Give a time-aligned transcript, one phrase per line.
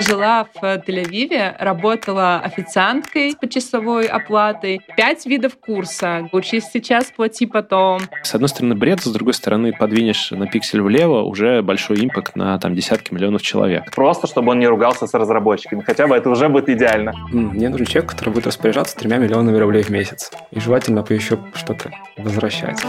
[0.00, 4.80] Жила в Тель-Авиве, работала официанткой с почасовой оплатой.
[4.96, 6.28] Пять видов курса.
[6.32, 8.00] Учись сейчас, плати потом.
[8.24, 12.58] С одной стороны бред, с другой стороны подвинешь на пиксель влево, уже большой импакт на
[12.58, 13.94] там десятки миллионов человек.
[13.94, 15.82] Просто, чтобы он не ругался с разработчиками.
[15.82, 17.12] Хотя бы это уже будет идеально.
[17.30, 20.32] Мне нужен человек, который будет распоряжаться тремя миллионами рублей в месяц.
[20.50, 22.84] И желательно бы еще что-то возвращать.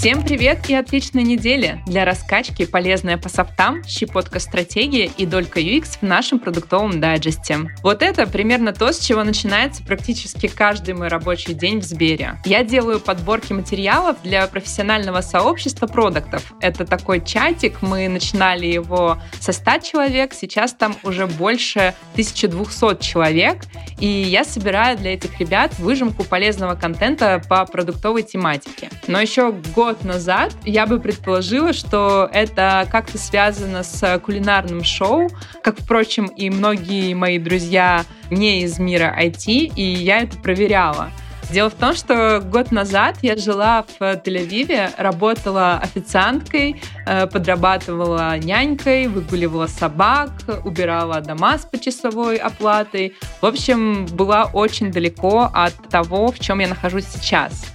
[0.00, 1.82] Всем привет и отличной недели!
[1.84, 7.58] Для раскачки полезная по софтам, щепотка стратегии и долька UX в нашем продуктовом дайджесте.
[7.82, 12.40] Вот это примерно то, с чего начинается практически каждый мой рабочий день в Сбере.
[12.46, 16.50] Я делаю подборки материалов для профессионального сообщества продуктов.
[16.62, 23.64] Это такой чатик, мы начинали его со 100 человек, сейчас там уже больше 1200 человек,
[23.98, 28.88] и я собираю для этих ребят выжимку полезного контента по продуктовой тематике.
[29.06, 35.28] Но еще год год назад я бы предположила, что это как-то связано с кулинарным шоу,
[35.64, 41.10] как, впрочем, и многие мои друзья не из мира IT, и я это проверяла.
[41.50, 49.08] Дело в том, что год назад я жила в Тель-Авиве, работала официанткой, э, подрабатывала нянькой,
[49.08, 50.30] выгуливала собак,
[50.64, 53.14] убирала дома с почасовой оплатой.
[53.40, 57.74] В общем, была очень далеко от того, в чем я нахожусь сейчас.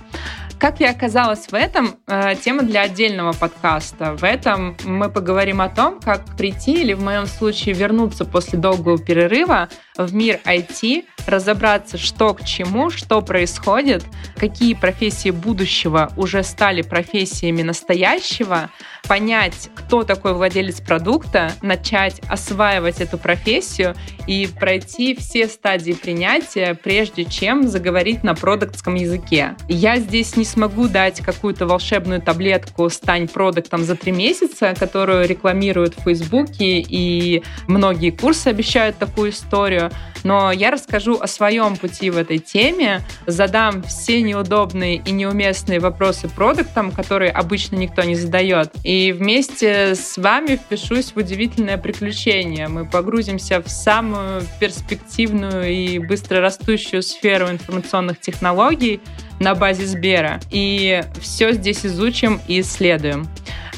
[0.58, 1.98] Как я оказалась в этом?
[2.08, 4.16] Э, тема для отдельного подкаста.
[4.16, 8.98] В этом мы поговорим о том, как прийти или в моем случае вернуться после долгого
[8.98, 14.04] перерыва в мир IT, разобраться, что к чему, что происходит,
[14.38, 18.70] какие профессии будущего уже стали профессиями настоящего,
[19.08, 23.96] понять, кто такой владелец продукта, начать осваивать эту профессию
[24.28, 29.56] и пройти все стадии принятия, прежде чем заговорить на продуктском языке.
[29.68, 35.96] Я здесь не смогу дать какую-то волшебную таблетку «Стань продуктом за три месяца», которую рекламируют
[35.98, 39.92] в Фейсбуке, и многие курсы обещают такую историю.
[40.26, 46.28] Но я расскажу о своем пути в этой теме, задам все неудобные и неуместные вопросы
[46.28, 52.68] продуктам, которые обычно никто не задает, и вместе с вами впишусь в удивительное приключение.
[52.68, 59.02] Мы погрузимся в самую перспективную и быстро растущую сферу информационных технологий
[59.40, 60.40] на базе Сбера.
[60.50, 63.28] И все здесь изучим и исследуем.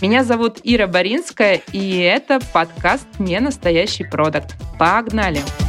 [0.02, 4.56] Меня зовут Ира Боринская, и это подкаст «Не настоящий продукт».
[4.79, 5.40] Погнали!
[5.40, 5.66] Погнали!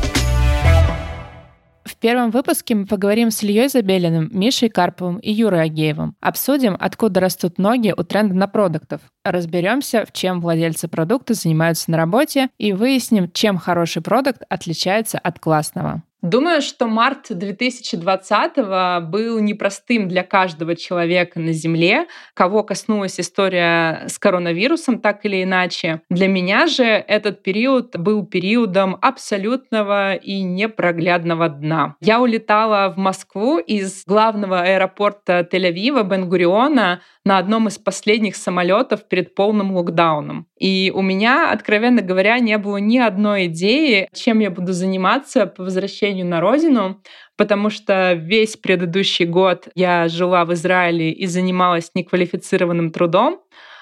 [2.00, 6.14] Первом выпуске мы поговорим с Ильей Забелиным, Мишей Карповым и Юрой Агеевым.
[6.20, 9.00] Обсудим, откуда растут ноги у тренда на продуктов.
[9.24, 15.40] Разберемся, в чем владельцы продукта занимаются на работе и выясним, чем хороший продукт отличается от
[15.40, 16.02] классного.
[16.20, 24.18] Думаю, что март 2020 был непростым для каждого человека на Земле, кого коснулась история с
[24.18, 26.02] коронавирусом так или иначе.
[26.10, 31.94] Для меня же этот период был периодом абсолютного и непроглядного дна.
[32.00, 39.34] Я улетала в Москву из главного аэропорта Тель-Авива, Бен-Гуриона, на одном из последних самолетов перед
[39.34, 40.46] полным локдауном.
[40.58, 45.62] И у меня, откровенно говоря, не было ни одной идеи, чем я буду заниматься по
[45.62, 47.00] возвращению на родину,
[47.36, 53.40] потому что весь предыдущий год я жила в Израиле и занималась неквалифицированным трудом.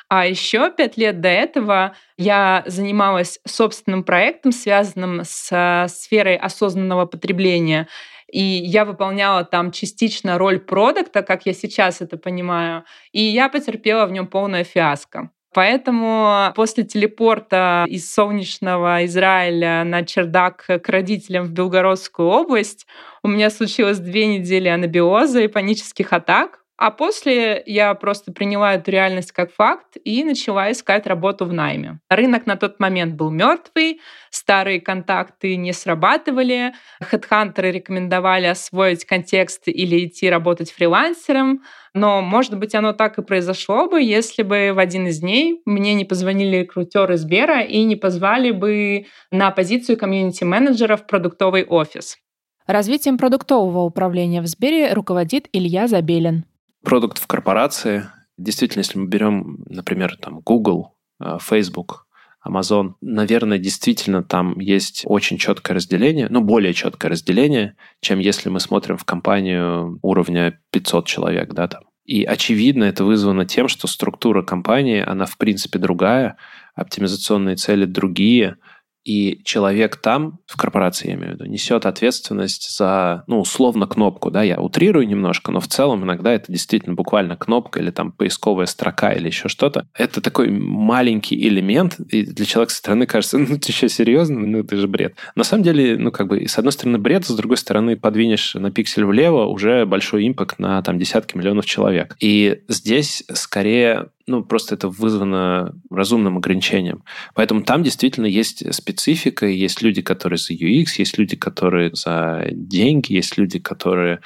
[0.08, 7.88] А еще пять лет до этого я занималась собственным проектом, связанным с сферой осознанного потребления.
[8.30, 14.06] И я выполняла там частично роль продукта, как я сейчас это понимаю, и я потерпела
[14.06, 15.30] в нем полное фиаско.
[15.56, 22.86] Поэтому после телепорта из солнечного Израиля на чердак к родителям в Белгородскую область
[23.22, 26.65] у меня случилось две недели анабиоза и панических атак.
[26.78, 32.00] А после я просто приняла эту реальность как факт и начала искать работу в найме.
[32.10, 34.00] Рынок на тот момент был мертвый,
[34.30, 41.62] старые контакты не срабатывали, хедхантеры рекомендовали освоить контекст или идти работать фрилансером,
[41.94, 45.94] но, может быть, оно так и произошло бы, если бы в один из дней мне
[45.94, 52.18] не позвонили рекрутеры Сбера и не позвали бы на позицию комьюнити-менеджера в продуктовый офис.
[52.66, 56.44] Развитием продуктового управления в Сбере руководит Илья Забелин
[56.86, 58.08] продукт в корпорации.
[58.38, 62.06] Действительно, если мы берем, например, там Google, э, Facebook,
[62.46, 68.60] Amazon, наверное, действительно там есть очень четкое разделение, ну, более четкое разделение, чем если мы
[68.60, 71.82] смотрим в компанию уровня 500 человек, да, там.
[72.04, 76.36] И очевидно, это вызвано тем, что структура компании, она в принципе другая,
[76.76, 78.58] оптимизационные цели другие,
[79.06, 84.32] И человек там, в корпорации, я имею в виду, несет ответственность за, ну, условно, кнопку,
[84.32, 88.66] да, я утрирую немножко, но в целом иногда это действительно буквально кнопка или там поисковая
[88.66, 89.86] строка или еще что-то.
[89.94, 94.40] Это такой маленький элемент, и для человека со стороны кажется, ну, ты что, серьезно?
[94.40, 95.14] Ну, это же бред.
[95.36, 98.72] На самом деле, ну, как бы, с одной стороны, бред, с другой стороны, подвинешь на
[98.72, 102.16] пиксель влево, уже большой импакт на там десятки миллионов человек.
[102.18, 107.04] И здесь скорее ну, просто это вызвано разумным ограничением.
[107.34, 113.12] Поэтому там действительно есть специфика, есть люди, которые за UX, есть люди, которые за деньги,
[113.12, 114.20] есть люди, которые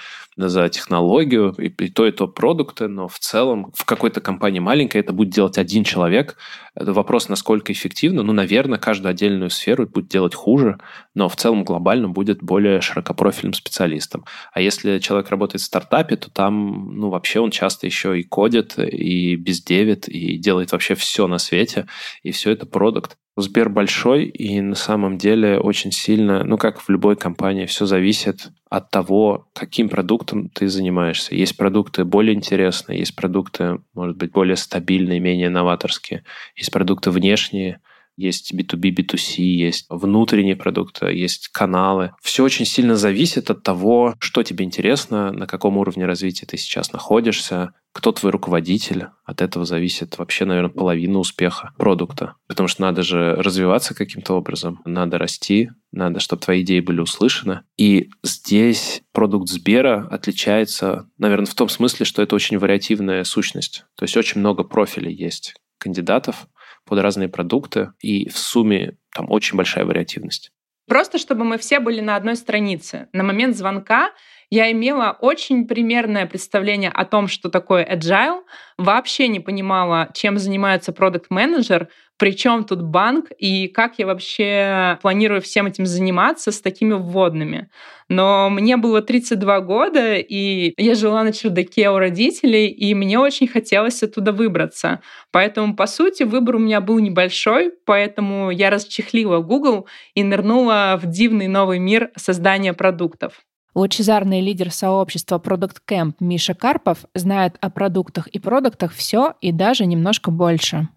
[0.49, 5.01] за технологию, и, и то, и то продукты, но в целом в какой-то компании маленькой
[5.01, 6.37] это будет делать один человек.
[6.75, 8.23] Это вопрос, насколько эффективно.
[8.23, 10.79] Ну, наверное, каждую отдельную сферу будет делать хуже,
[11.15, 14.25] но в целом глобально будет более широкопрофильным специалистом.
[14.53, 18.79] А если человек работает в стартапе, то там, ну, вообще он часто еще и кодит,
[18.79, 21.87] и бездевит, и делает вообще все на свете,
[22.23, 23.17] и все это продукт.
[23.37, 28.51] Сбер большой, и на самом деле очень сильно, ну, как в любой компании, все зависит
[28.69, 31.35] от того, каким продуктом ты занимаешься.
[31.35, 36.25] Есть продукты более интересные, есть продукты, может быть, более стабильные, менее новаторские,
[36.57, 37.81] есть продукты внешние,
[38.17, 42.13] есть B2B, B2C, есть внутренние продукты, есть каналы.
[42.23, 46.93] Все очень сильно зависит от того, что тебе интересно, на каком уровне развития ты сейчас
[46.93, 49.07] находишься, кто твой руководитель.
[49.25, 52.35] От этого зависит вообще, наверное, половина успеха продукта.
[52.47, 57.63] Потому что надо же развиваться каким-то образом, надо расти, надо, чтобы твои идеи были услышаны.
[57.77, 63.85] И здесь продукт Сбера отличается, наверное, в том смысле, что это очень вариативная сущность.
[63.97, 66.47] То есть очень много профилей есть кандидатов,
[66.91, 70.51] под разные продукты, и в сумме там очень большая вариативность.
[70.89, 73.07] Просто чтобы мы все были на одной странице.
[73.13, 74.11] На момент звонка
[74.51, 78.43] я имела очень примерное представление о том, что такое agile,
[78.77, 81.89] вообще не понимала, чем занимается продукт менеджер
[82.21, 87.71] причем тут банк и как я вообще планирую всем этим заниматься с такими вводными.
[88.11, 93.49] Но мне было 32 года, и я жила на чердаке у родителей, и мне очень
[93.49, 95.01] хотелось оттуда выбраться.
[95.33, 101.07] Поэтому, по сути, выбор у меня был небольшой, поэтому я расчехлила Google и нырнула в
[101.07, 103.41] дивный новый мир создания продуктов.
[103.75, 109.87] Лучезарный лидер сообщества Product Camp Миша Карпов знает о продуктах и продуктах все и даже
[109.87, 110.89] немножко больше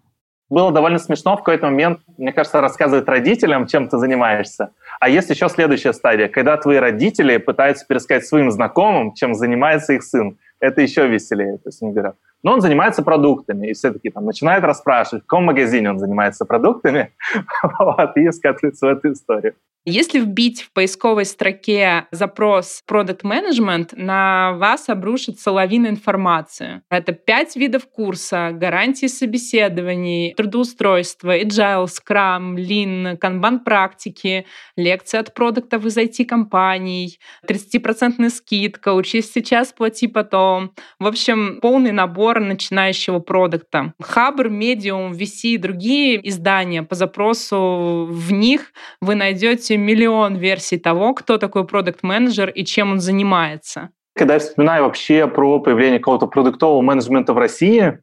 [0.54, 4.70] было довольно смешно в какой-то момент, мне кажется, рассказывать родителям, чем ты занимаешься.
[5.00, 10.04] А есть еще следующая стадия, когда твои родители пытаются пересказать своим знакомым, чем занимается их
[10.04, 10.38] сын.
[10.60, 11.58] Это еще веселее.
[11.58, 12.14] То есть они говорят,
[12.44, 13.68] ну, он занимается продуктами.
[13.68, 17.10] И все таки там начинают расспрашивать, в каком магазине он занимается продуктами,
[17.80, 19.54] вот, и скатываются в эту историю.
[19.86, 26.80] Если вбить в поисковой строке запрос Product Management, на вас обрушится лавина информации.
[26.88, 35.84] Это пять видов курса, гарантии собеседований, трудоустройства, agile, Scrum, Lean, Kanban практики, лекции от продуктов
[35.84, 40.72] из IT-компаний, 30% скидка, учись сейчас, плати потом.
[40.98, 43.92] В общем, полный набор начинающего продукта.
[44.00, 48.72] Хабр, Medium, VC и другие издания по запросу в них
[49.02, 53.90] вы найдете слушаете миллион версий того, кто такой продукт-менеджер и чем он занимается.
[54.16, 57.98] Когда я вспоминаю вообще про появление какого-то продуктового менеджмента в России,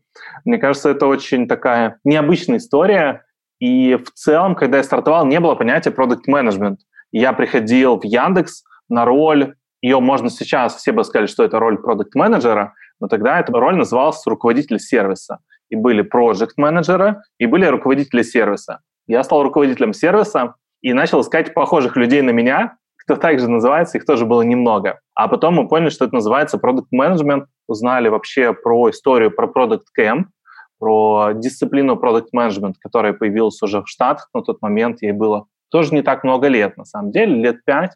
[0.45, 3.23] мне кажется, это очень такая необычная история.
[3.61, 6.79] И в целом, когда я стартовал, не было понятия продукт-менеджмент.
[7.13, 11.77] Я приходил в Яндекс на роль, ее можно сейчас, все бы сказали, что это роль
[11.77, 15.37] продукт-менеджера, но тогда эта роль называлась руководитель сервиса.
[15.69, 18.79] И были проект-менеджеры, и были руководители сервиса.
[19.07, 24.05] Я стал руководителем сервиса, и начал искать похожих людей на меня, кто также называется, их
[24.05, 24.99] тоже было немного.
[25.15, 29.83] А потом мы поняли, что это называется Product Management, узнали вообще про историю про Product
[29.97, 30.25] Camp,
[30.79, 35.93] про дисциплину Product Management, которая появилась уже в Штатах на тот момент, ей было тоже
[35.93, 37.95] не так много лет, на самом деле, лет пять,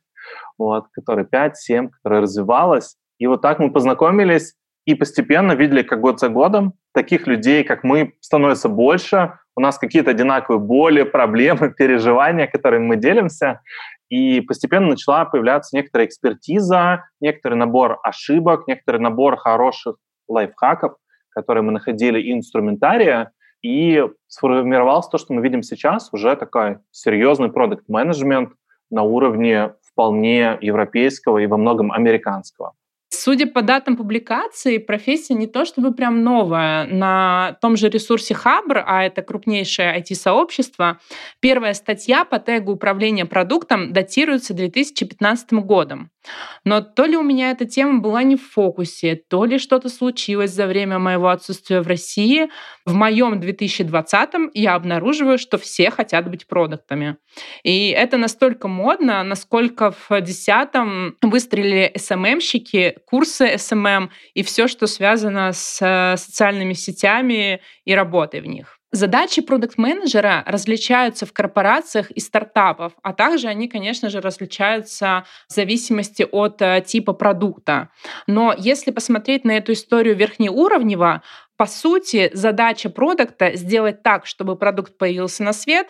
[0.57, 2.95] вот, которая пять-семь, которая развивалась.
[3.19, 7.83] И вот так мы познакомились и постепенно видели, как год за годом таких людей, как
[7.83, 13.61] мы, становится больше, у нас какие-то одинаковые боли, проблемы, переживания, которыми мы делимся,
[14.09, 19.95] и постепенно начала появляться некоторая экспертиза, некоторый набор ошибок, некоторый набор хороших
[20.27, 20.95] лайфхаков,
[21.29, 23.31] которые мы находили и инструментария,
[23.61, 28.51] и сформировалось то, что мы видим сейчас, уже такой серьезный продукт-менеджмент
[28.91, 32.73] на уровне вполне европейского и во многом американского.
[33.25, 36.85] Судя по датам публикации, профессия не то чтобы прям новая.
[36.85, 40.99] На том же ресурсе Хабр, а это крупнейшее IT-сообщество,
[41.39, 46.11] первая статья по тегу управления продуктом датируется 2015 годом.
[46.63, 50.51] Но то ли у меня эта тема была не в фокусе, то ли что-то случилось
[50.51, 52.49] за время моего отсутствия в России.
[52.85, 57.17] В моем 2020 я обнаруживаю, что все хотят быть продуктами.
[57.63, 65.51] И это настолько модно, насколько в 2010 выстрелили SMM-щики, курсы SMM и все, что связано
[65.53, 68.74] с э, социальными сетями и работой в них.
[68.91, 76.25] Задачи продукт-менеджера различаются в корпорациях и стартапах, а также они, конечно же, различаются в зависимости
[76.31, 77.89] от э, типа продукта.
[78.27, 81.23] Но если посмотреть на эту историю верхнеуровнево,
[81.57, 85.87] по сути, задача продукта сделать так, чтобы продукт появился на свет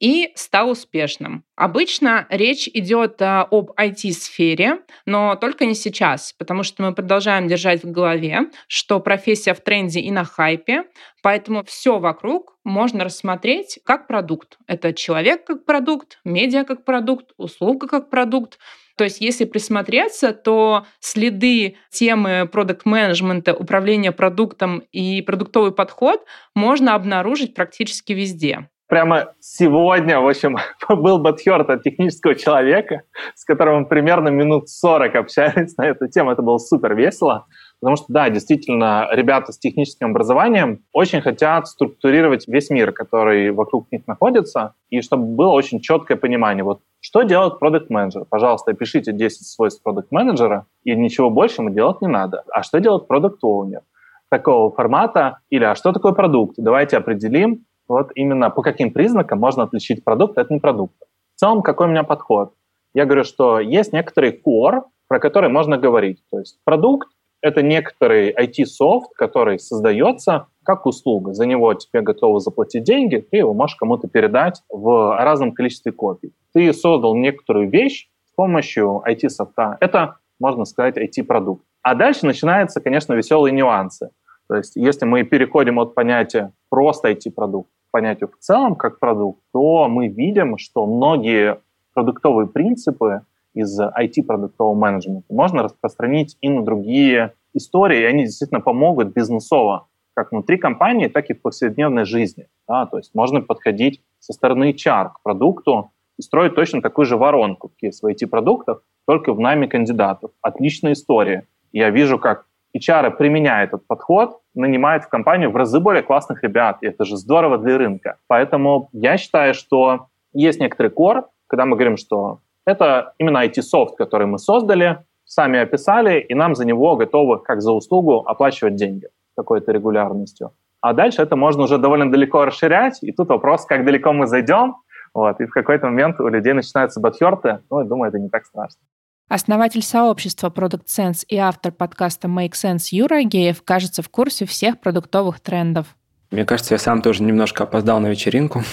[0.00, 1.44] и стал успешным.
[1.56, 7.82] Обычно речь идет а, об IT-сфере, но только не сейчас, потому что мы продолжаем держать
[7.82, 10.84] в голове, что профессия в тренде и на хайпе,
[11.22, 14.58] поэтому все вокруг можно рассмотреть как продукт.
[14.66, 18.58] Это человек как продукт, медиа как продукт, услуга как продукт.
[18.96, 26.24] То есть, если присмотреться, то следы темы продукт-менеджмента, управления продуктом и продуктовый подход
[26.54, 30.56] можно обнаружить практически везде прямо сегодня, в общем,
[30.88, 33.02] был Батхерт от технического человека,
[33.34, 36.30] с которым примерно минут 40 общались на эту тему.
[36.30, 37.46] Это было супер весело.
[37.80, 43.92] Потому что, да, действительно, ребята с техническим образованием очень хотят структурировать весь мир, который вокруг
[43.92, 49.12] них находится, и чтобы было очень четкое понимание, вот что делает продукт менеджер Пожалуйста, пишите
[49.12, 52.42] 10 свойств продукт менеджера и ничего больше ему делать не надо.
[52.52, 53.82] А что делает продукт оунер
[54.28, 56.56] Такого формата, или а что такое продукт?
[56.58, 61.06] Давайте определим, вот именно по каким признакам можно отличить продукт от непродукта.
[61.34, 62.52] В целом, какой у меня подход?
[62.94, 66.22] Я говорю, что есть некоторый core, про который можно говорить.
[66.30, 67.08] То есть продукт—
[67.40, 71.32] это некоторый IT-софт, который создается как услуга.
[71.32, 76.34] За него тебе готовы заплатить деньги, ты его можешь кому-то передать в разном количестве копий.
[76.52, 79.78] Ты создал некоторую вещь с помощью IT-софта.
[79.80, 81.64] Это, можно сказать, IT-продукт.
[81.82, 84.10] А дальше начинаются, конечно, веселые нюансы.
[84.48, 89.88] То есть если мы переходим от понятия просто IT-продукт понятию в целом как продукт, то
[89.88, 91.60] мы видим, что многие
[91.94, 93.22] продуктовые принципы
[93.54, 100.32] из IT-продуктового менеджмента можно распространить и на другие истории, и они действительно помогут бизнесово, как
[100.32, 102.48] внутри компании, так и в повседневной жизни.
[102.68, 102.86] Да?
[102.86, 107.68] То есть можно подходить со стороны HR к продукту и строить точно такую же воронку,
[107.68, 110.32] как есть в IT-продуктах, только в найме кандидатов.
[110.42, 111.46] Отличная история.
[111.72, 112.46] Я вижу, как
[112.78, 117.16] HR применяют этот подход, нанимают в компанию в разы более классных ребят, и это же
[117.16, 118.16] здорово для рынка.
[118.26, 124.26] Поэтому я считаю, что есть некоторый кор, когда мы говорим, что это именно IT-софт, который
[124.26, 129.72] мы создали, сами описали, и нам за него готовы, как за услугу, оплачивать деньги какой-то
[129.72, 130.52] регулярностью.
[130.80, 134.76] А дальше это можно уже довольно далеко расширять, и тут вопрос, как далеко мы зайдем,
[135.14, 138.44] вот, и в какой-то момент у людей начинаются бадхерты, ну, я думаю, это не так
[138.46, 138.80] страшно.
[139.28, 144.80] Основатель сообщества Product Sense и автор подкаста Make Sense Юра Агеев, кажется, в курсе всех
[144.80, 145.96] продуктовых трендов.
[146.30, 148.64] Мне кажется, я сам тоже немножко опоздал на вечеринку.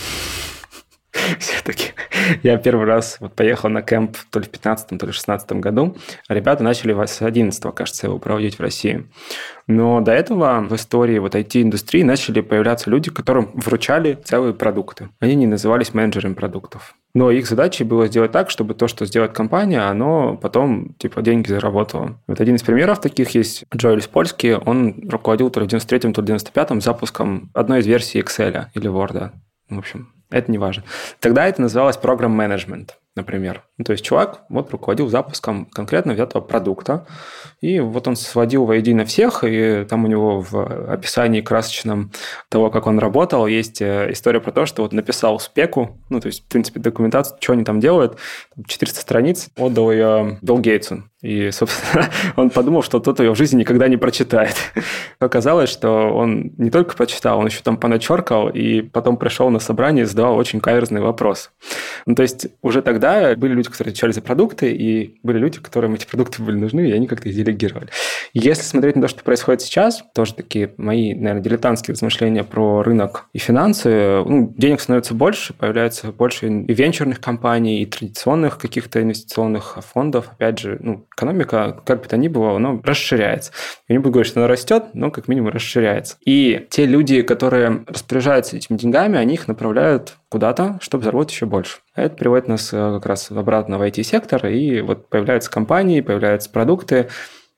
[1.40, 1.94] Все-таки
[2.44, 5.52] я первый раз вот поехал на кемп то ли в 15 то ли в 16
[5.54, 5.96] году.
[6.30, 9.06] Ребята начали с 11 кажется, его проводить в России.
[9.68, 15.10] Но до этого в истории вот IT-индустрии начали появляться люди, которым вручали целые продукты.
[15.20, 16.96] Они не назывались менеджерами продуктов.
[17.16, 21.48] Но их задачей было сделать так, чтобы то, что сделает компания, оно потом типа деньги
[21.48, 22.22] заработало.
[22.28, 24.56] Вот один из примеров таких есть Джоэль Польский.
[24.56, 28.66] Он руководил то ли в 93-м, то ли в 95-м запуском одной из версий Excel
[28.74, 29.32] или Word.
[29.70, 30.84] В общем, это не важно.
[31.20, 33.64] Тогда это называлось программ-менеджмент например.
[33.78, 37.08] Ну, то есть чувак вот руководил запуском конкретно взятого продукта,
[37.62, 42.12] и вот он сводил воедино всех, и там у него в описании красочном
[42.50, 46.28] того, как он работал, есть э, история про то, что вот написал спеку, ну, то
[46.28, 48.18] есть, в принципе, документацию, что они там делают,
[48.68, 51.04] 400 страниц, отдал ее Билл Гейтсу.
[51.22, 54.56] И, собственно, он подумал, что тот ее в жизни никогда не прочитает.
[55.20, 60.04] Оказалось, что он не только прочитал, он еще там поначеркал, и потом пришел на собрание
[60.04, 61.52] и задавал очень каверзный вопрос.
[62.06, 65.60] Ну, то есть, уже тогда тогда были люди, которые отвечали за продукты, и были люди,
[65.60, 67.90] которым эти продукты были нужны, и они как-то их делегировали.
[68.34, 73.26] Если смотреть на то, что происходит сейчас, тоже такие мои, наверное, дилетантские размышления про рынок
[73.34, 79.78] и финансы, ну, денег становится больше, появляется больше и венчурных компаний, и традиционных каких-то инвестиционных
[79.94, 80.30] фондов.
[80.32, 83.52] Опять же, ну, экономика, как бы то ни было, она расширяется.
[83.88, 86.18] Я не буду говорить, что она растет, но как минимум расширяется.
[86.26, 91.78] И те люди, которые распоряжаются этими деньгами, они их направляют куда-то, чтобы заработать еще больше.
[91.96, 97.08] Это приводит нас э, как раз обратно в IT-сектор, и вот появляются компании, появляются продукты,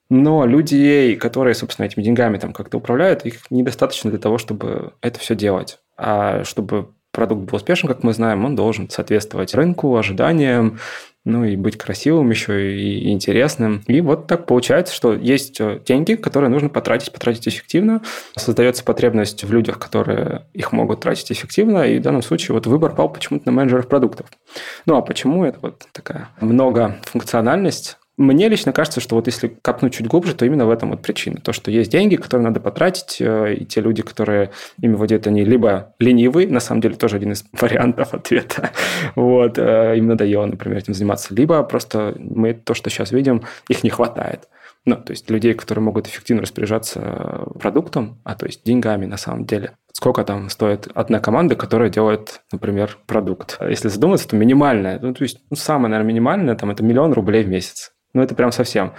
[0.08, 5.18] но людей, которые, собственно, этими деньгами там как-то управляют, их недостаточно для того, чтобы это
[5.18, 5.80] все делать.
[5.96, 10.78] А чтобы продукт был успешен, как мы знаем, он должен соответствовать рынку, ожиданиям,
[11.28, 13.82] ну и быть красивым еще и интересным.
[13.86, 18.02] И вот так получается, что есть э, деньги, которые нужно потратить, потратить эффективно.
[18.36, 22.94] Создается потребность в людях, которые их могут тратить эффективно, и в данном случае вот выбор
[22.94, 24.26] пал почему-то на менеджеров продуктов.
[24.86, 25.44] Ну а почему?
[25.44, 30.66] Это вот такая многофункциональность, мне лично кажется, что вот если копнуть чуть глубже, то именно
[30.66, 31.40] в этом вот причина.
[31.40, 34.50] То, что есть деньги, которые надо потратить, э, и те люди, которые
[34.82, 38.72] ими владеют, они либо ленивые, на самом деле тоже один из вариантов ответа,
[39.14, 43.84] вот, э, им надоело, например, этим заниматься, либо просто мы то, что сейчас видим, их
[43.84, 44.48] не хватает.
[44.84, 49.44] Ну, то есть людей, которые могут эффективно распоряжаться продуктом, а то есть деньгами на самом
[49.44, 49.72] деле.
[49.92, 53.58] Сколько там стоит одна команда, которая делает, например, продукт?
[53.60, 57.44] Если задуматься, то минимальная, ну, то есть ну, самая, наверное, минимальная, там, это миллион рублей
[57.44, 57.92] в месяц.
[58.14, 58.92] Ну, это прям совсем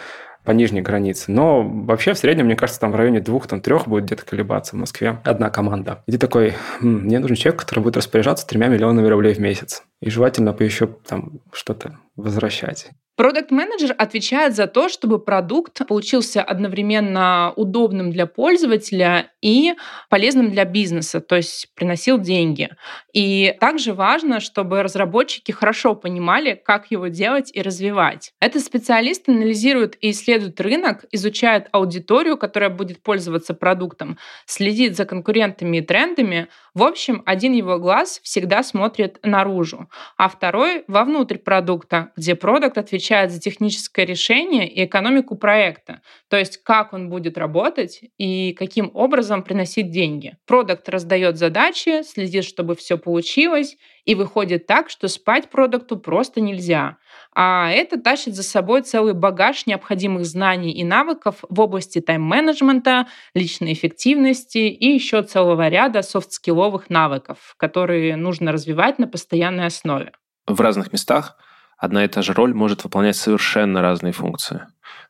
[0.43, 1.31] по нижней границе.
[1.31, 5.19] Но вообще в среднем, мне кажется, там в районе двух-трех будет где-то колебаться в Москве
[5.23, 6.03] одна команда.
[6.07, 9.83] И ты такой, М, мне нужен человек, который будет распоряжаться тремя миллионами рублей в месяц.
[10.01, 12.89] И желательно бы еще там что-то возвращать.
[13.19, 19.73] Продукт-менеджер отвечает за то, чтобы продукт получился одновременно удобным для пользователя и
[20.09, 22.69] полезным для бизнеса, то есть приносил деньги.
[23.11, 28.31] И также важно, чтобы разработчики хорошо понимали, как его делать и развивать.
[28.39, 35.79] Этот специалист анализирует и исследует рынок, изучает аудиторию, которая будет пользоваться продуктом, следит за конкурентами
[35.79, 36.47] и трендами.
[36.73, 43.08] В общем, один его глаз всегда смотрит наружу, а второй вовнутрь продукта, где продукт отвечает
[43.09, 48.91] отвечает за техническое решение и экономику проекта, то есть как он будет работать и каким
[48.93, 50.37] образом приносить деньги.
[50.45, 56.97] Продукт раздает задачи, следит, чтобы все получилось, и выходит так, что спать продукту просто нельзя.
[57.35, 63.73] А это тащит за собой целый багаж необходимых знаний и навыков в области тайм-менеджмента, личной
[63.73, 70.11] эффективности и еще целого ряда софт-скилловых навыков, которые нужно развивать на постоянной основе.
[70.47, 71.37] В разных местах
[71.79, 74.67] одна и та же роль может выполнять совершенно разные функции.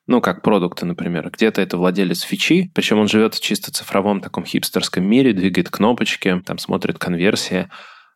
[0.07, 1.29] Ну, как продукты, например.
[1.29, 6.41] Где-то это владелец фичи, причем он живет в чисто цифровом таком хипстерском мире, двигает кнопочки,
[6.45, 7.69] там смотрит конверсия.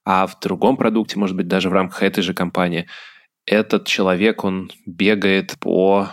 [0.06, 2.88] А в другом продукте, может быть, даже в рамках этой же компании,
[3.46, 6.10] этот человек, он бегает по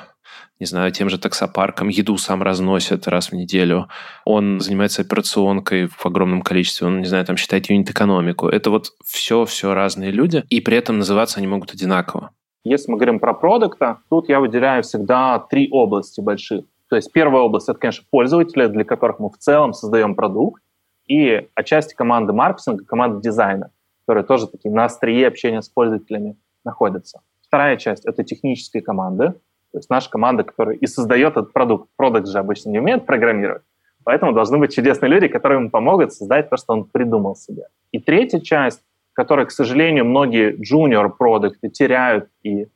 [0.60, 3.88] не знаю, тем же таксопарком, еду сам разносит раз в неделю,
[4.26, 8.46] он занимается операционкой в огромном количестве, он, не знаю, там считает юнит-экономику.
[8.46, 12.30] Это вот все-все разные люди, и при этом называться они могут одинаково.
[12.62, 16.66] Если мы говорим про продукта, тут я выделяю всегда три области больших.
[16.90, 20.62] То есть первая область— это, конечно, пользователи, для которых мы в целом создаем продукт,
[21.06, 23.70] и отчасти команды маркетинга, команды дизайна,
[24.02, 27.20] которые тоже такие на острие общения с пользователями находятся.
[27.46, 29.34] Вторая часть— это технические команды,
[29.72, 31.88] то есть наша команда, которая и создает этот продукт.
[31.96, 33.62] Продукт же обычно не умеет программировать.
[34.04, 37.64] Поэтому должны быть чудесные люди, которые ему помогут создать то, что он придумал себе.
[37.92, 42.66] И третья часть, которой, к сожалению, многие junior-продукты теряют и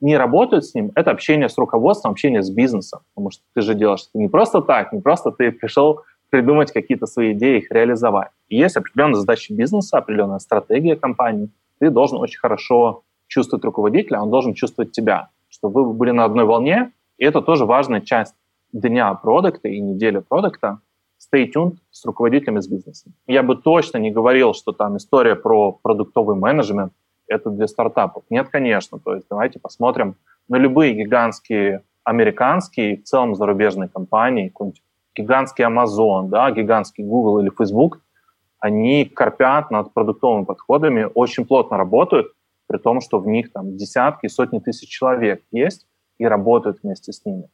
[0.00, 3.00] не работают с ним, это общение с руководством, общение с бизнесом.
[3.14, 7.06] Потому что ты же делаешь это не просто так, не просто ты пришел придумать какие-то
[7.06, 8.30] свои идеи, их реализовать.
[8.48, 11.50] И есть определенная задача бизнеса, определенная стратегия компании.
[11.78, 16.46] Ты должен очень хорошо чувствовать руководителя, он должен чувствовать тебя чтобы вы были на одной
[16.46, 18.34] волне, и это тоже важная часть
[18.72, 20.80] дня продукта и недели продукта.
[21.20, 23.12] Stay tuned с руководителями с бизнесом.
[23.26, 26.92] Я бы точно не говорил, что там история про продуктовый менеджмент–
[27.26, 28.24] это для стартапов.
[28.30, 28.98] Нет, конечно.
[28.98, 30.16] То есть давайте посмотрим
[30.48, 34.82] на любые гигантские американские и в целом зарубежные компании, какой-нибудь
[35.14, 38.00] гигантский Amazon, да, гигантский Google или Facebook,
[38.58, 42.32] они корпят над продуктовыми подходами, очень плотно работают,
[42.70, 47.24] при том, что в них там десятки, сотни тысяч человек есть и работают вместе с
[47.24, 47.48] ними.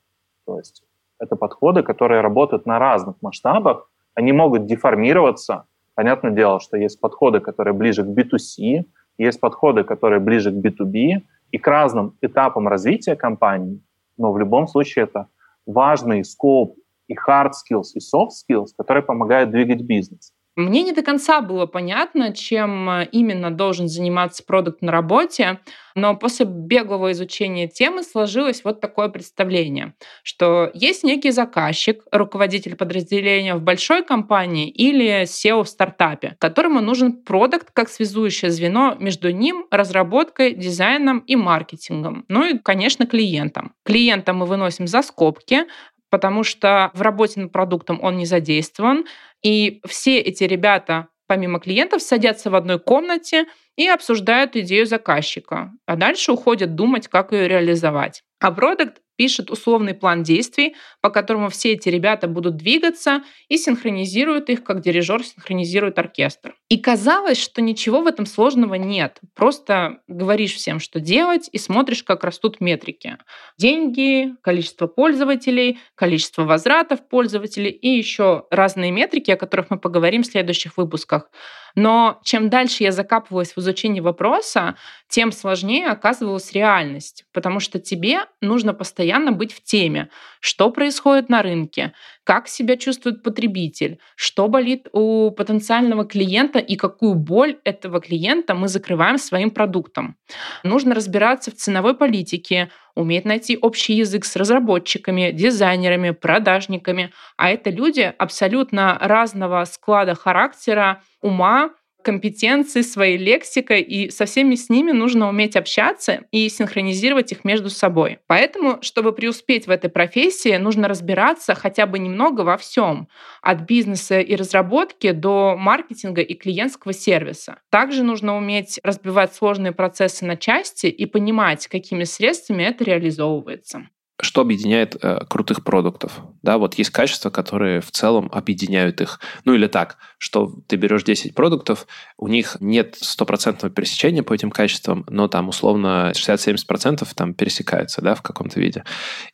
[0.44, 0.82] То есть
[1.18, 5.64] это подходы, которые работают на разных масштабах, они могут деформироваться.
[5.94, 8.84] Понятное дело, что есть подходы, которые ближе к B2C,
[9.16, 13.80] есть подходы, которые ближе к B2B, и к разным этапам развития компании,
[14.18, 15.28] но в любом случае это
[15.64, 16.76] важный скоп
[17.08, 20.34] и hard skills, и soft skills, которые помогают двигать бизнес.
[20.56, 25.60] Мне не до конца было понятно, чем э, именно должен заниматься продукт на работе,
[25.94, 29.92] но после беглого изучения темы сложилось вот такое представление,
[30.22, 37.12] что есть некий заказчик, руководитель подразделения в большой компании или SEO в стартапе, которому нужен
[37.12, 42.24] продукт как связующее звено между ним, разработкой, дизайном и маркетингом.
[42.28, 43.74] Ну и, конечно, клиентом.
[43.84, 45.64] Клиента мы выносим за скобки,
[46.10, 49.06] потому что в работе над продуктом он не задействован.
[49.42, 55.96] И все эти ребята, помимо клиентов, садятся в одной комнате и обсуждают идею заказчика, а
[55.96, 58.22] дальше уходят думать, как ее реализовать.
[58.40, 64.50] А продукт пишет условный план действий, по которому все эти ребята будут двигаться и синхронизируют
[64.50, 66.54] их, как дирижер синхронизирует оркестр.
[66.68, 69.20] И казалось, что ничего в этом сложного нет.
[69.34, 73.16] Просто говоришь всем, что делать, и смотришь, как растут метрики.
[73.58, 80.26] Деньги, количество пользователей, количество возвратов пользователей и еще разные метрики, о которых мы поговорим в
[80.26, 81.30] следующих выпусках.
[81.76, 84.76] Но чем дальше я закапывалась в изучение вопроса,
[85.08, 90.08] тем сложнее оказывалась реальность, потому что тебе нужно постоянно быть в теме,
[90.40, 91.92] что происходит на рынке,
[92.24, 98.68] как себя чувствует потребитель, что болит у потенциального клиента и какую боль этого клиента мы
[98.68, 100.16] закрываем своим продуктом.
[100.64, 107.12] Нужно разбираться в ценовой политике, уметь найти общий язык с разработчиками, дизайнерами, продажниками.
[107.36, 111.70] А это люди абсолютно разного склада характера, ума,
[112.06, 117.68] компетенции, своей лексикой, и со всеми с ними нужно уметь общаться и синхронизировать их между
[117.68, 118.20] собой.
[118.28, 123.08] Поэтому, чтобы преуспеть в этой профессии, нужно разбираться хотя бы немного во всем,
[123.42, 127.58] от бизнеса и разработки до маркетинга и клиентского сервиса.
[127.70, 133.88] Также нужно уметь разбивать сложные процессы на части и понимать, какими средствами это реализовывается
[134.20, 136.20] что объединяет э, крутых продуктов.
[136.42, 139.20] Да, вот есть качества, которые в целом объединяют их.
[139.44, 144.50] Ну или так, что ты берешь 10 продуктов, у них нет стопроцентного пересечения по этим
[144.50, 148.84] качествам, но там условно 60-70% там пересекаются да, в каком-то виде.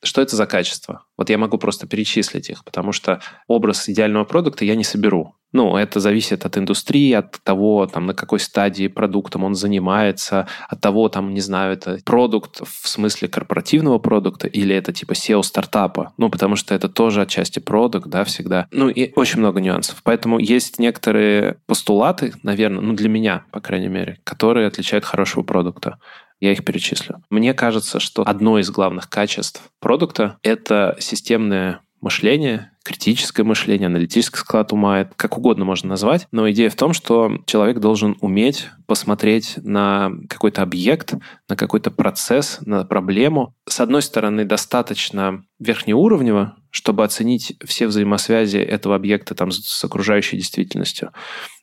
[0.03, 1.05] Что это за качества?
[1.17, 5.37] Вот я могу просто перечислить их, потому что образ идеального продукта я не соберу.
[5.53, 10.81] Ну, это зависит от индустрии, от того, там, на какой стадии продуктом он занимается, от
[10.81, 16.13] того, там, не знаю, это продукт в смысле корпоративного продукта или это типа SEO стартапа.
[16.17, 18.67] Ну, потому что это тоже отчасти продукт, да, всегда.
[18.71, 20.01] Ну, и очень много нюансов.
[20.03, 25.99] Поэтому есть некоторые постулаты, наверное, ну, для меня, по крайней мере, которые отличают хорошего продукта.
[26.41, 27.23] Я их перечислю.
[27.31, 34.73] Мне кажется, что одно из главных качеств продукта— это системное мышление, критическое мышление, аналитический склад
[34.73, 39.55] ума, это как угодно можно назвать, но идея в том, что человек должен уметь посмотреть
[39.63, 41.15] на какой-то объект,
[41.49, 43.55] на какой-то процесс, на проблему.
[43.69, 51.13] С одной стороны, достаточно верхнеуровнево, чтобы оценить все взаимосвязи этого объекта там, с окружающей действительностью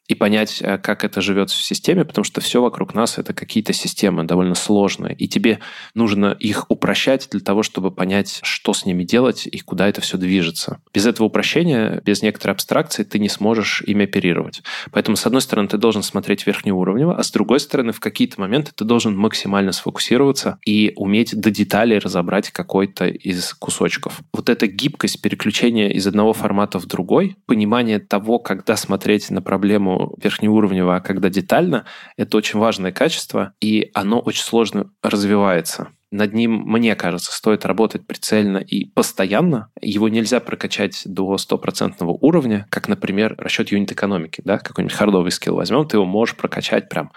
[0.09, 3.73] и понять, э, как это живет в системе, потому что все вокруг нас это какие-то
[3.73, 5.59] системы довольно сложные, и тебе
[5.93, 10.17] нужно их упрощать для того, чтобы понять, что с ними делать и куда это все
[10.17, 10.81] движется.
[10.93, 14.63] Без этого упрощения, без некоторой абстракции ты не сможешь ими оперировать.
[14.91, 18.71] Поэтому, с одной стороны, ты должен смотреть верхнеуровнево, а с другой стороны, в какие-то моменты
[18.73, 24.21] ты должен максимально сфокусироваться и уметь до деталей разобрать какой-то из кусочков.
[24.33, 29.98] Вот эта гибкость переключения из одного формата в другой, понимание того, когда смотреть на проблему
[30.21, 31.85] верхнеуровнево, а когда детально,
[32.17, 35.89] это очень важное качество, и оно очень сложно развивается.
[36.11, 39.71] Над ним, мне кажется, стоит работать прицельно и постоянно.
[39.79, 44.41] Его нельзя прокачать до стопроцентного уровня, как, например, расчет юнит-экономики.
[44.43, 44.57] Да?
[44.57, 47.11] Какой-нибудь хардовый скилл возьмем, ты его можешь прокачать прям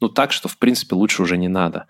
[0.00, 1.86] ну так, что, в принципе, лучше уже не надо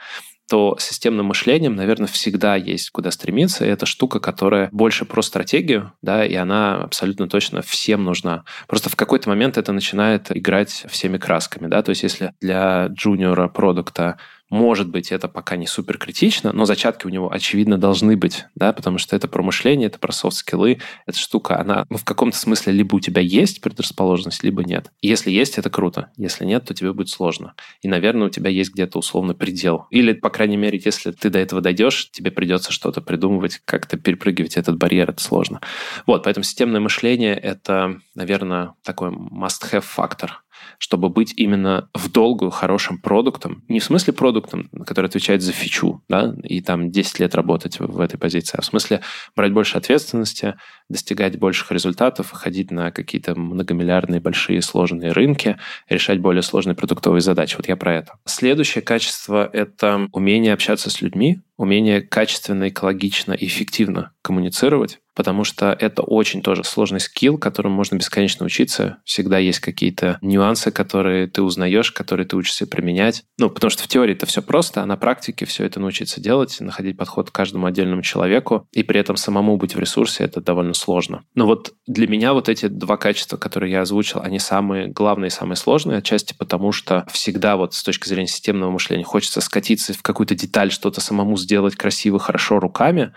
[0.48, 3.64] то системным мышлением, наверное, всегда есть куда стремиться.
[3.64, 8.44] И это штука, которая больше про стратегию, да, и она абсолютно точно всем нужна.
[8.66, 13.48] Просто в какой-то момент это начинает играть всеми красками, да, то есть если для джуниора
[13.48, 14.18] продукта
[14.50, 18.72] может быть, это пока не супер критично, но зачатки у него, очевидно, должны быть, да,
[18.72, 22.72] потому что это про мышление, это про софт-скиллы, эта штука, она ну, в каком-то смысле
[22.72, 24.90] либо у тебя есть предрасположенность, либо нет.
[25.02, 26.10] если есть, это круто.
[26.16, 27.54] Если нет, то тебе будет сложно.
[27.82, 29.86] И, наверное, у тебя есть где-то условно предел.
[29.90, 34.56] Или, по крайней мере, если ты до этого дойдешь, тебе придется что-то придумывать, как-то перепрыгивать
[34.56, 35.60] этот барьер, это сложно.
[36.06, 40.42] Вот, поэтому системное мышление— это, наверное, такой must-have фактор
[40.78, 43.64] чтобы быть именно в долгую хорошим продуктом.
[43.68, 48.00] Не в смысле продуктом, который отвечает за фичу, да, и там 10 лет работать в
[48.00, 49.00] этой позиции, а в смысле
[49.34, 50.56] брать больше ответственности,
[50.88, 57.56] достигать больших результатов, ходить на какие-то многомиллиардные, большие, сложные рынки, решать более сложные продуктовые задачи.
[57.56, 58.14] Вот я про это.
[58.24, 65.76] Следующее качество— это умение общаться с людьми, умение качественно, экологично и эффективно коммуницировать, потому что
[65.78, 68.98] это очень тоже сложный скилл, которым можно бесконечно учиться.
[69.04, 73.24] Всегда есть какие-то нюансы, которые ты узнаешь, которые ты учишься применять.
[73.38, 76.56] Ну, потому что в теории это все просто, а на практике все это научиться делать,
[76.60, 80.74] находить подход к каждому отдельному человеку, и при этом самому быть в ресурсе, это довольно
[80.78, 81.24] сложно.
[81.34, 85.56] Но вот для меня вот эти два качества, которые я озвучил, они самые главные самые
[85.56, 90.34] сложные, отчасти потому, что всегда вот с точки зрения системного мышления хочется скатиться в какую-то
[90.34, 93.12] деталь, что-то самому сделать красиво, хорошо руками,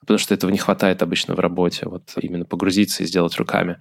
[0.00, 3.78] потому что этого не хватает обычно в работе, вот именно погрузиться и сделать руками.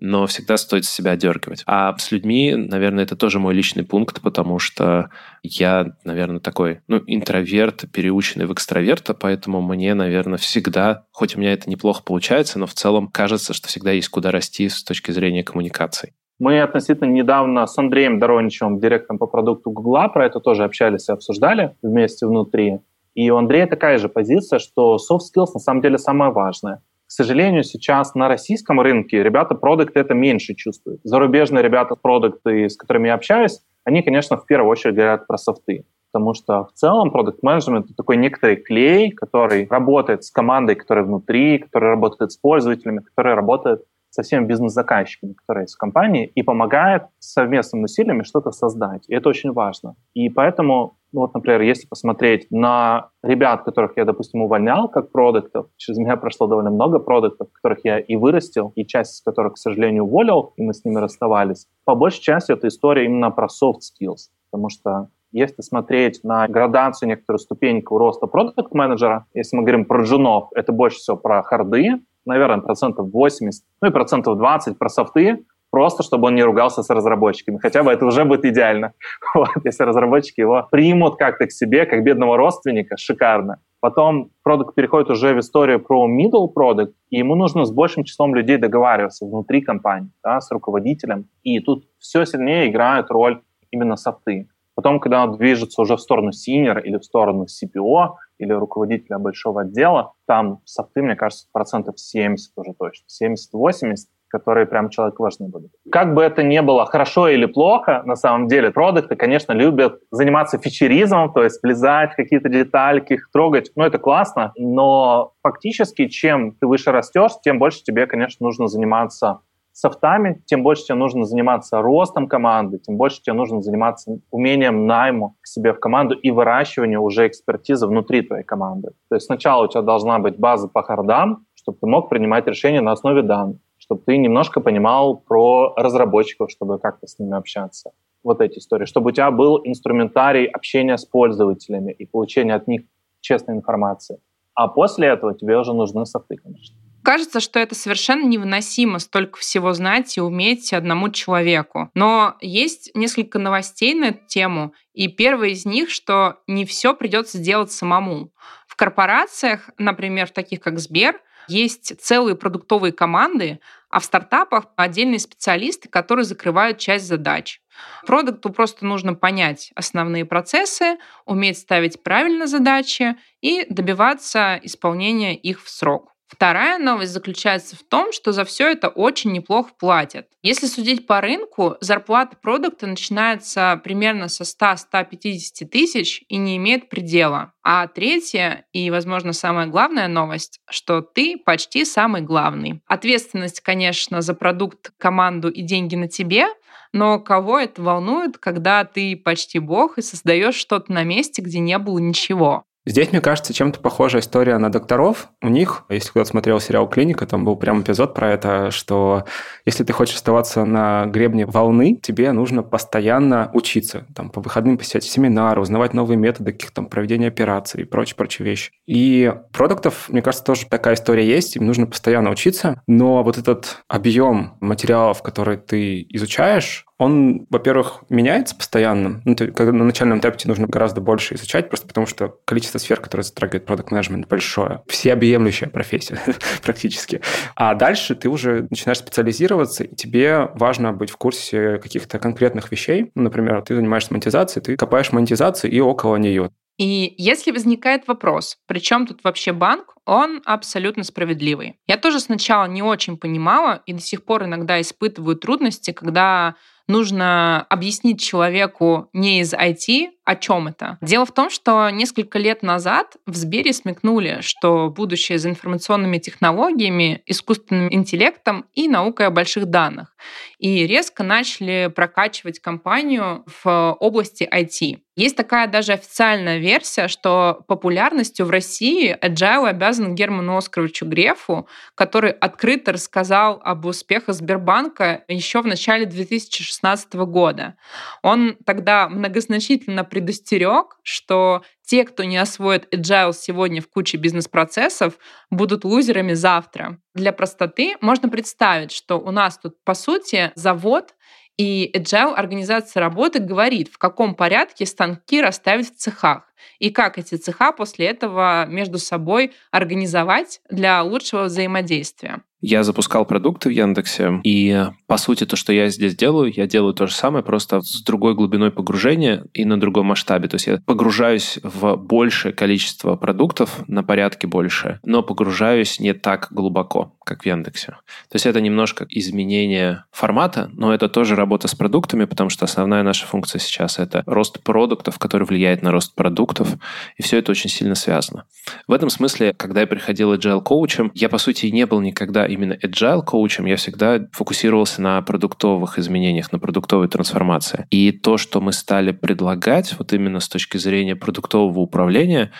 [0.00, 1.62] Но всегда стоит себя одергивать.
[1.66, 5.10] А с людьми, наверное, это тоже мой личный пункт, потому что
[5.42, 11.52] я, наверное, такой, ну, интроверт, переученный в экстраверта, поэтому мне, наверное, всегда, хоть у меня
[11.52, 15.42] это неплохо получается, но в целом кажется, что всегда есть куда расти с точки зрения
[15.42, 16.12] коммуникаций.
[16.38, 21.12] Мы относительно недавно с Андреем Дороничевым, директором по продукту Гугла, про это тоже общались и
[21.12, 22.78] обсуждали вместе внутри.
[23.14, 26.82] И у Андрея такая же позиция, что soft skills на самом деле самое важное.
[27.08, 31.00] К сожалению, сейчас на российском рынке ребята продукты это меньше чувствуют.
[31.04, 35.86] Зарубежные ребята продукты, с которыми я общаюсь, они, конечно, в первую очередь говорят про софты.
[36.12, 41.06] Потому что в целом продукт менеджмент это такой некоторый клей, который работает с командой, которая
[41.06, 46.42] внутри, который работает с пользователями, который работает со всеми бизнес-заказчиками, которые есть в компании, и
[46.42, 49.08] помогает совместными усилиями что-то создать.
[49.08, 49.94] И это очень важно.
[50.12, 55.66] И поэтому, ну вот, например, если посмотреть на ребят, которых я, допустим, увольнял как продуктов,
[55.76, 59.58] через меня прошло довольно много продуктов, которых я и вырастил, и часть из которых, к
[59.58, 61.66] сожалению, уволил, и мы с ними расставались.
[61.84, 67.08] По большей части это история именно про soft skills, потому что если смотреть на градацию,
[67.08, 72.60] некоторую ступеньку роста продукт-менеджера, если мы говорим про джунов, это больше всего про харды, наверное,
[72.60, 77.58] процентов 80, ну и процентов 20 про софты, просто чтобы он не ругался с разработчиками.
[77.58, 78.92] Хотя бы это уже будет идеально.
[79.34, 83.60] Вот, если разработчики его примут как-то к себе, как бедного родственника, шикарно.
[83.80, 88.34] Потом продукт переходит уже в историю про middle product, и ему нужно с большим числом
[88.34, 91.28] людей договариваться внутри компании, да, с руководителем.
[91.42, 94.48] И тут все сильнее играют роль именно софты.
[94.74, 99.62] Потом, когда он движется уже в сторону senior или в сторону CPO, или руководителя большого
[99.62, 103.96] отдела, там софты, мне кажется, процентов 70 уже точно, 70-80,
[104.28, 105.70] которые прям человек важны будут.
[105.90, 110.58] Как бы это ни было хорошо или плохо, на самом деле продукты, конечно, любят заниматься
[110.58, 113.70] фичеризмом, то есть влезать в какие-то детальки, их трогать.
[113.76, 119.40] Ну, это классно, но фактически, чем ты выше растешь, тем больше тебе, конечно, нужно заниматься
[119.78, 125.36] софтами, тем больше тебе нужно заниматься ростом команды, тем больше тебе нужно заниматься умением найму
[125.40, 128.90] к себе в команду и выращиванию уже экспертизы внутри твоей команды.
[129.08, 132.80] То есть сначала у тебя должна быть база по хардам, чтобы ты мог принимать решения
[132.80, 137.92] на основе данных, чтобы ты немножко понимал про разработчиков, чтобы как-то с ними общаться.
[138.22, 138.84] Вот эти истории.
[138.84, 142.82] Чтобы у тебя был инструментарий общения с пользователями и получения от них
[143.20, 144.20] честной информации.
[144.54, 146.76] А после этого тебе уже нужны софты, конечно.
[147.02, 151.90] Кажется, что это совершенно невыносимо столько всего знать и уметь одному человеку.
[151.94, 157.38] Но есть несколько новостей на эту тему, и первое из них, что не все придется
[157.38, 158.32] делать самому.
[158.66, 163.58] В корпорациях, например, таких как Сбер, есть целые продуктовые команды,
[163.90, 167.60] а в стартапах отдельные специалисты, которые закрывают часть задач.
[168.06, 175.70] Продукту просто нужно понять основные процессы, уметь ставить правильно задачи и добиваться исполнения их в
[175.70, 176.12] срок.
[176.28, 180.26] Вторая новость заключается в том, что за все это очень неплохо платят.
[180.42, 187.54] Если судить по рынку, зарплата продукта начинается примерно со 100-150 тысяч и не имеет предела.
[187.62, 192.82] А третья и, возможно, самая главная новость, что ты почти самый главный.
[192.86, 196.48] Ответственность, конечно, за продукт, команду и деньги на тебе,
[196.92, 201.78] но кого это волнует, когда ты почти бог и создаешь что-то на месте, где не
[201.78, 202.64] было ничего?
[202.88, 205.28] Здесь, мне кажется, чем-то похожая история на докторов.
[205.42, 209.24] У них, если кто-то смотрел сериал «Клиника», там был прям эпизод про это, что
[209.66, 214.06] если ты хочешь оставаться на гребне волны, тебе нужно постоянно учиться.
[214.14, 218.72] Там, по выходным посещать семинары, узнавать новые методы каких там проведения операций и прочие-прочие вещи.
[218.86, 223.82] И продуктов, мне кажется, тоже такая история есть, им нужно постоянно учиться, но вот этот
[223.88, 229.22] объем материалов, которые ты изучаешь, он, во-первых, меняется постоянно.
[229.24, 232.77] Ну, ты, когда на начальном этапе тебе нужно гораздо больше изучать, просто потому что количество
[232.78, 234.82] сфер, которые затрагивает продукт менеджмент большое.
[234.86, 236.20] Всеобъемлющая профессия
[236.62, 237.20] практически.
[237.54, 243.10] А дальше ты уже начинаешь специализироваться, и тебе важно быть в курсе каких-то конкретных вещей.
[243.14, 246.50] Ну, например, ты занимаешься монетизацией, ты копаешь монетизацию и около нее.
[246.78, 251.80] И если возникает вопрос, при чем тут вообще банк, он абсолютно справедливый.
[251.88, 256.54] Я тоже сначала не очень понимала и до сих пор иногда испытываю трудности, когда
[256.88, 260.98] нужно объяснить человеку не из IT, о чем это.
[261.00, 267.22] Дело в том, что несколько лет назад в Сбере смекнули, что будущее за информационными технологиями,
[267.26, 270.14] искусственным интеллектом и наукой о больших данных.
[270.58, 274.98] И резко начали прокачивать компанию в области IT.
[275.18, 282.30] Есть такая даже официальная версия, что популярностью в России Agile обязан Герману Оскаровичу Грефу, который
[282.30, 287.74] открыто рассказал об успехах Сбербанка еще в начале 2016 года.
[288.22, 295.18] Он тогда многозначительно предостерег, что те, кто не освоит agile сегодня в куче бизнес-процессов,
[295.50, 297.00] будут лузерами завтра.
[297.14, 301.14] Для простоты можно представить, что у нас тут, по сути, завод
[301.58, 306.44] и Agile организация работы говорит, в каком порядке станки расставить в цехах
[306.78, 312.42] и как эти цеха после этого между собой организовать для лучшего взаимодействия.
[312.60, 316.92] Я запускал продукты в Яндексе, и по сути то, что я здесь делаю, я делаю
[316.92, 320.48] то же самое, просто с другой глубиной погружения и на другом масштабе.
[320.48, 326.48] То есть я погружаюсь в большее количество продуктов, на порядке больше, но погружаюсь не так
[326.50, 327.92] глубоко, как в Яндексе.
[328.28, 333.04] То есть это немножко изменение формата, но это тоже работа с продуктами, потому что основная
[333.04, 336.74] наша функция сейчас это рост продуктов, который влияет на рост продуктов,
[337.16, 338.46] и все это очень сильно связано.
[338.88, 342.72] В этом смысле, когда я приходил agile коучем, я по сути не был никогда именно
[342.72, 347.86] agile коучем, я всегда фокусировался на продуктовых изменениях, на продуктовой трансформации.
[347.90, 352.50] И то, что мы стали предлагать, вот именно с точки зрения продуктового управления,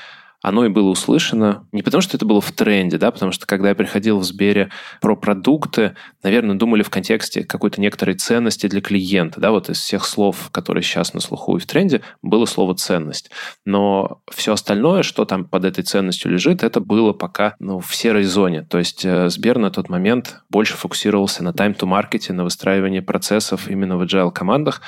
[0.40, 3.70] оно и было услышано не потому, что это было в тренде, да, потому что когда
[3.70, 4.70] я приходил в Сбере
[5.00, 10.04] про продукты, наверное, думали в контексте какой-то некоторой ценности для клиента, да, вот из всех
[10.04, 13.30] слов, которые сейчас на слуху и в тренде, было слово ценность.
[13.64, 18.24] Но все остальное, что там под этой ценностью лежит, это было пока ну, в серой
[18.24, 18.62] зоне.
[18.62, 23.96] То есть э, Сбер на тот момент больше фокусировался на time-to-маркете, на выстраивании процессов именно
[23.96, 24.82] в agile командах,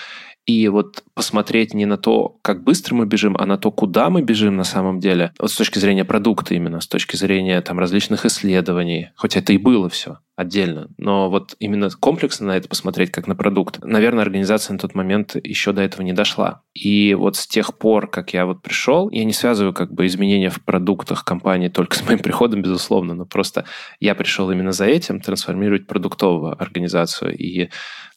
[0.47, 4.23] и вот посмотреть не на то, как быстро мы бежим, а на то, куда мы
[4.23, 8.25] бежим на самом деле, вот с точки зрения продукта именно, с точки зрения там различных
[8.25, 13.27] исследований, хоть это и было все отдельно, но вот именно комплексно на это посмотреть, как
[13.27, 16.63] на продукт, наверное, организация на тот момент еще до этого не дошла.
[16.73, 20.49] И вот с тех пор, как я вот пришел, я не связываю как бы изменения
[20.49, 23.67] в продуктах компании только с моим приходом, безусловно, но просто
[24.01, 27.37] я пришел именно за этим, трансформировать продуктовую организацию.
[27.37, 27.69] И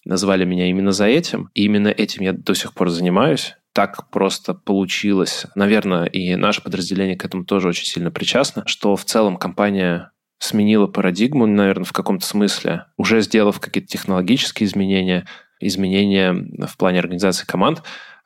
[0.05, 1.49] назвали меня именно за этим.
[1.53, 3.55] И именно этим я до сих пор занимаюсь.
[3.73, 5.47] Так просто получилось.
[5.55, 10.87] Наверное, и наше подразделение к этому тоже очень сильно причастно, что в целом компания сменила
[10.87, 15.25] парадигму, наверное, в каком-то смысле, уже сделав какие-то технологические изменения,
[15.59, 16.33] изменения
[16.67, 17.81] в плане организации команд,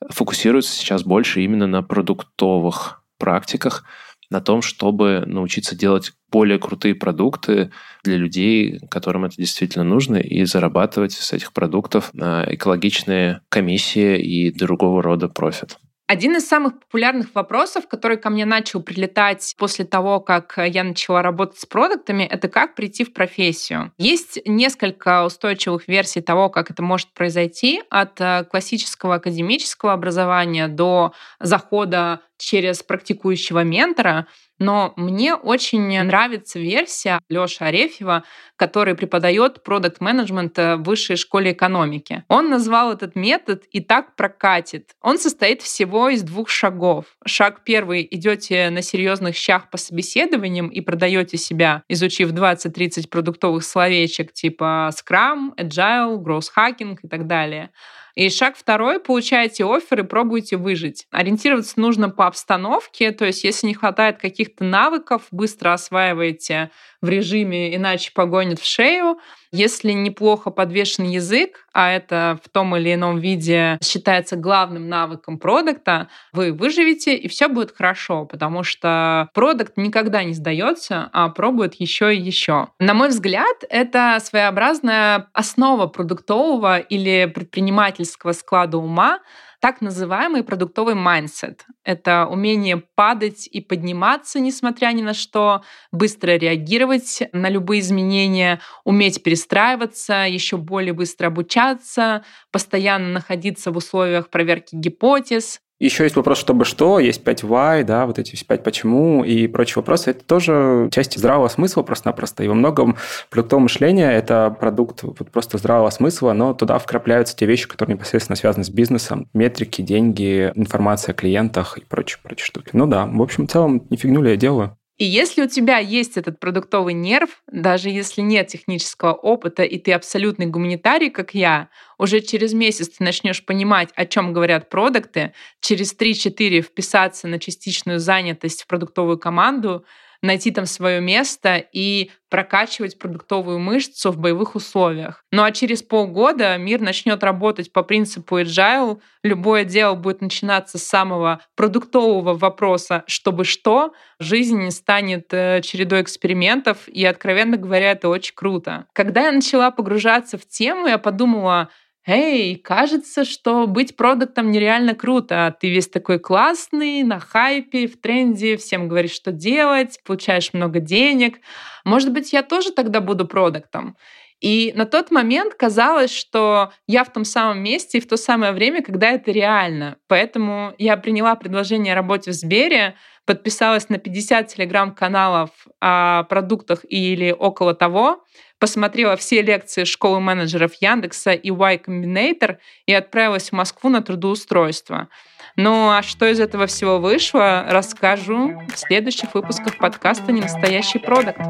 [0.10, 3.86] фокусируется сейчас больше именно на продуктовых практиках,
[4.30, 7.72] на том, чтобы научиться делать более крутые продукты
[8.04, 14.52] для людей, которым это действительно нужно, и зарабатывать с этих продуктов на экологичные комиссии и
[14.52, 15.78] другого рода профит.
[16.08, 21.22] Один из самых популярных вопросов, который ко мне начал прилетать после того, как я начала
[21.22, 23.92] работать с продуктами, это как прийти в профессию.
[23.98, 31.12] Есть несколько устойчивых версий того, как это может произойти, от э, классического академического образования до
[31.42, 34.28] захода через практикующего ментора.
[34.60, 38.24] Но мне очень нравится версия Лёши Арефьева,
[38.56, 42.24] который преподает продукт менеджмент в высшей школе экономики.
[42.28, 44.96] Он назвал этот метод «и так прокатит».
[45.02, 47.06] Он состоит всего из двух шагов.
[47.26, 54.34] Шаг первый— идете на серьезных щах по собеседованиям и продаете себя, изучив 20-30 продуктовых словечек
[54.34, 57.70] типа Scrum, Agile, Growth Hacking и так далее.
[58.18, 61.06] И шаг второй, получаете офер и пробуйте выжить.
[61.12, 67.76] Ориентироваться нужно по обстановке, то есть если не хватает каких-то навыков, быстро осваиваете в режиме,
[67.76, 69.20] иначе погонит в шею.
[69.52, 76.10] Если неплохо подвешен язык, а это в том или ином виде считается главным навыком продукта,
[76.34, 82.16] вы выживете, и все будет хорошо, потому что продукт никогда не сдается, а пробует еще
[82.16, 82.70] и еще.
[82.80, 89.20] На мой взгляд, это своеобразная основа продуктового или предпринимательского склада ума,
[89.60, 91.62] так называемый продуктовый mindset.
[91.84, 99.24] Это умение падать и подниматься, несмотря ни на что, быстро реагировать на любые изменения, уметь
[99.24, 106.66] перестраиваться, еще более быстро обучаться, постоянно находиться в условиях проверки гипотез, еще есть вопрос, чтобы
[106.66, 110.12] что, есть 5 why, да, вот эти 5 почему и прочие вопросы.
[110.12, 112.44] Это тоже часть здравого смысла просто-напросто.
[112.44, 112.98] И во многом
[113.30, 118.36] продуктовое мышление– это продукт вот просто здравого смысла, но туда вкрапляются те вещи, которые непосредственно
[118.36, 119.30] связаны с бизнесом.
[119.34, 122.70] Метрики, деньги, информация о клиентах и прочие, прочие штуки.
[122.74, 124.77] Ну да, в общем, в целом, не фигню ли я делаю.
[124.98, 129.94] И если у тебя есть этот продуктовый нерв, даже если нет технического опыта, и ты
[129.94, 135.96] абсолютный гуманитарий, как я, уже через месяц ты начнешь понимать, о чем говорят продукты, через
[135.96, 139.86] 3-4 вписаться на частичную занятость в продуктовую команду,
[140.22, 145.24] найти там свое место и прокачивать продуктовую мышцу в боевых условиях.
[145.32, 149.00] Ну а через полгода мир начнет работать по принципу agile.
[149.24, 156.88] Любое дело будет начинаться с самого продуктового вопроса, чтобы что, жизнь станет э, чередой экспериментов,
[156.88, 158.88] и, откровенно говоря, это очень круто.
[158.94, 161.70] Когда я начала погружаться в тему, я подумала,
[162.08, 165.56] эй, кажется, что быть продуктом нереально круто.
[165.60, 171.40] Ты весь такой классный, на хайпе, в тренде, всем говоришь, что делать, получаешь много денег.
[171.86, 173.96] Может быть, я тоже тогда буду продуктом.
[174.40, 178.52] И на тот момент казалось, что я в том самом месте и в то самое
[178.52, 179.98] время, когда это реально.
[180.08, 182.96] Поэтому я приняла предложение о работе в Сбере,
[183.26, 185.50] подписалась на 50 телеграм-каналов
[185.82, 188.24] о продуктах или около того,
[188.60, 195.10] посмотрела все лекции школы менеджеров Яндекса и Y Combinator и отправилась в Москву на трудоустройство.
[195.56, 201.42] Ну а что из этого всего вышло, расскажу в следующих выпусках подкаста «Ненастоящий продукт».